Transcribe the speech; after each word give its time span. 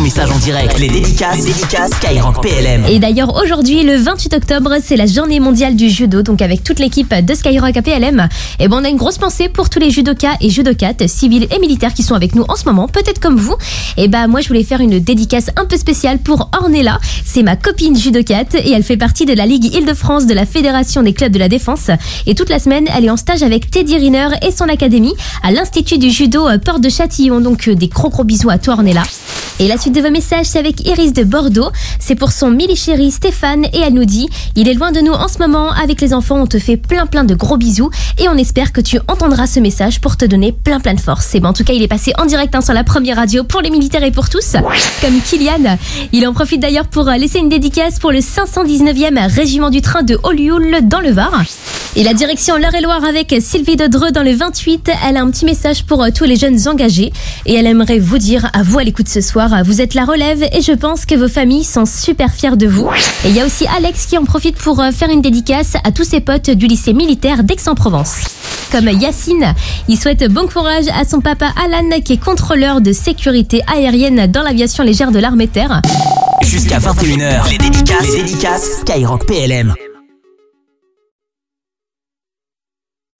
message 0.00 0.30
en 0.30 0.38
direct. 0.38 0.78
Les 0.78 0.88
dédicaces, 0.88 1.46
les 1.46 1.52
Skyrock 1.52 2.42
PLM. 2.42 2.84
Et 2.88 2.98
d'ailleurs, 2.98 3.36
aujourd'hui, 3.36 3.82
le 3.82 3.96
28 3.96 4.34
octobre, 4.34 4.76
c'est 4.82 4.96
la 4.96 5.06
journée 5.06 5.40
mondiale 5.40 5.76
du 5.76 5.90
judo. 5.90 6.22
Donc, 6.22 6.40
avec 6.40 6.64
toute 6.64 6.78
l'équipe 6.78 7.12
de 7.14 7.34
Skyrock 7.34 7.76
APLM, 7.76 8.28
et 8.58 8.68
ben, 8.68 8.78
on 8.80 8.84
a 8.84 8.88
une 8.88 8.96
grosse 8.96 9.18
pensée 9.18 9.48
pour 9.48 9.68
tous 9.68 9.78
les 9.78 9.90
judokas 9.90 10.36
et 10.40 10.48
judokates, 10.48 11.06
civils 11.06 11.46
et 11.54 11.58
militaires 11.58 11.92
qui 11.92 12.02
sont 12.02 12.14
avec 12.14 12.34
nous 12.34 12.44
en 12.48 12.56
ce 12.56 12.64
moment, 12.64 12.88
peut-être 12.88 13.20
comme 13.20 13.36
vous. 13.36 13.54
Et 13.96 14.08
ben, 14.08 14.26
moi, 14.26 14.40
je 14.40 14.48
voulais 14.48 14.64
faire 14.64 14.80
une 14.80 14.98
dédicace 15.00 15.50
un 15.56 15.66
peu 15.66 15.76
spéciale 15.76 16.18
pour 16.18 16.50
Ornella. 16.58 16.98
C'est 17.24 17.42
ma 17.42 17.56
copine 17.56 17.96
judokate 17.96 18.54
et 18.54 18.70
elle 18.70 18.82
fait 18.82 18.96
partie 18.96 19.26
de 19.26 19.34
la 19.34 19.44
Ligue 19.44 19.74
Île-de-France 19.74 20.26
de 20.26 20.34
la 20.34 20.46
Fédération 20.46 21.02
des 21.02 21.12
clubs 21.12 21.32
de 21.32 21.38
la 21.38 21.48
défense. 21.48 21.90
Et 22.26 22.34
toute 22.34 22.48
la 22.48 22.58
semaine, 22.58 22.86
elle 22.96 23.04
est 23.04 23.10
en 23.10 23.16
stage 23.16 23.42
avec 23.42 23.70
Teddy 23.70 23.96
Riner 23.96 24.28
et 24.42 24.50
son 24.50 24.68
académie 24.68 25.14
à 25.42 25.52
l'Institut 25.52 25.98
du 25.98 26.10
judo 26.10 26.48
euh, 26.48 26.58
Porte 26.58 26.80
de 26.80 26.88
Châtillon. 26.88 27.40
Donc, 27.40 27.68
euh, 27.68 27.74
des 27.74 27.88
gros 27.88 28.08
gros 28.08 28.24
bisous 28.24 28.50
à 28.50 28.58
toi, 28.58 28.74
Ornella. 28.74 29.02
Et 29.60 29.68
la 29.68 29.76
suite 29.76 29.94
de 29.94 30.00
vos 30.00 30.10
messages, 30.10 30.46
c'est 30.46 30.58
avec 30.58 30.86
Iris 30.88 31.12
de 31.12 31.22
Bordeaux. 31.22 31.68
C'est 31.98 32.14
pour 32.14 32.32
son 32.32 32.50
mili 32.50 32.76
chéri 32.76 33.10
Stéphane 33.10 33.66
et 33.66 33.80
elle 33.80 33.92
nous 33.92 34.06
dit 34.06 34.26
Il 34.56 34.70
est 34.70 34.74
loin 34.74 34.90
de 34.90 35.00
nous 35.00 35.12
en 35.12 35.28
ce 35.28 35.36
moment. 35.36 35.70
Avec 35.72 36.00
les 36.00 36.14
enfants, 36.14 36.40
on 36.40 36.46
te 36.46 36.58
fait 36.58 36.78
plein 36.78 37.04
plein 37.04 37.24
de 37.24 37.34
gros 37.34 37.58
bisous 37.58 37.90
et 38.18 38.26
on 38.30 38.38
espère 38.38 38.72
que 38.72 38.80
tu 38.80 38.98
entendras 39.06 39.46
ce 39.46 39.60
message 39.60 40.00
pour 40.00 40.16
te 40.16 40.24
donner 40.24 40.52
plein 40.52 40.80
plein 40.80 40.94
de 40.94 41.00
force. 41.00 41.34
Et 41.34 41.40
ben, 41.40 41.50
en 41.50 41.52
tout 41.52 41.62
cas, 41.62 41.74
il 41.74 41.82
est 41.82 41.88
passé 41.88 42.14
en 42.16 42.24
direct 42.24 42.54
hein, 42.54 42.62
sur 42.62 42.72
la 42.72 42.84
première 42.84 43.16
radio 43.16 43.44
pour 43.44 43.60
les 43.60 43.68
militaires 43.68 44.02
et 44.02 44.10
pour 44.10 44.30
tous. 44.30 44.56
Comme 45.02 45.20
Kylian. 45.20 45.76
Il 46.12 46.26
en 46.26 46.32
profite 46.32 46.60
d'ailleurs 46.60 46.86
pour 46.86 47.06
euh, 47.06 47.16
laisser 47.16 47.38
une 47.38 47.50
dédicace 47.50 47.98
pour 47.98 48.12
le 48.12 48.20
519e 48.20 49.30
régiment 49.30 49.68
du 49.68 49.82
train 49.82 50.02
de 50.02 50.18
Olioul 50.22 50.78
dans 50.88 51.00
le 51.00 51.10
Var. 51.10 51.44
Et 51.96 52.04
la 52.04 52.14
direction 52.14 52.56
l'Eure-et-Loire 52.56 53.04
avec 53.04 53.34
Sylvie 53.40 53.74
de 53.74 53.88
Dreux 53.88 54.12
dans 54.12 54.22
le 54.22 54.32
28. 54.32 54.92
Elle 55.08 55.16
a 55.16 55.22
un 55.22 55.30
petit 55.30 55.44
message 55.44 55.84
pour 55.84 56.04
euh, 56.04 56.10
tous 56.14 56.22
les 56.22 56.36
jeunes 56.36 56.68
engagés 56.68 57.12
et 57.46 57.54
elle 57.54 57.66
aimerait 57.66 57.98
vous 57.98 58.18
dire 58.18 58.48
à 58.52 58.62
vous 58.62 58.78
à 58.78 58.84
l'écoute 58.84 59.08
ce 59.08 59.20
soir, 59.20 59.50
vous 59.64 59.80
êtes 59.80 59.94
la 59.94 60.04
relève 60.04 60.40
et 60.52 60.62
je 60.62 60.70
pense 60.70 61.04
que 61.04 61.16
vos 61.16 61.26
familles 61.26 61.64
sont 61.64 61.86
super 61.86 62.32
fiers 62.32 62.56
de 62.56 62.68
vous. 62.68 62.88
Et 63.24 63.30
il 63.30 63.34
y 63.34 63.40
a 63.40 63.46
aussi 63.46 63.66
Alex 63.76 64.06
qui 64.06 64.16
en 64.16 64.24
profite 64.24 64.56
pour 64.56 64.80
euh, 64.80 64.92
faire 64.92 65.10
une 65.10 65.20
dédicace 65.20 65.74
à 65.82 65.90
tous 65.90 66.04
ses 66.04 66.20
potes 66.20 66.50
du 66.50 66.68
lycée 66.68 66.92
militaire 66.92 67.42
d'Aix-en-Provence. 67.42 68.20
Comme 68.70 68.88
Yacine, 68.88 69.52
il 69.88 69.98
souhaite 69.98 70.28
bon 70.32 70.46
courage 70.46 70.86
à 70.96 71.04
son 71.04 71.20
papa 71.20 71.46
Alan 71.60 72.00
qui 72.04 72.12
est 72.12 72.24
contrôleur 72.24 72.80
de 72.80 72.92
sécurité 72.92 73.62
aérienne 73.66 74.30
dans 74.30 74.42
l'aviation 74.42 74.84
légère 74.84 75.10
de 75.10 75.18
l'armée 75.18 75.48
terre. 75.48 75.82
Jusqu'à 76.44 76.78
21h, 76.78 77.50
les 77.50 77.58
dédicaces, 77.58 78.12
les 78.12 78.22
dédicaces 78.22 78.80
Skyrock 78.82 79.26
PLM. 79.26 79.74